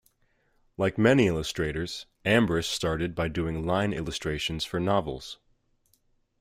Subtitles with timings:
[0.77, 5.37] Like many illustrators, Ambrus started by doing line illustrations for novels.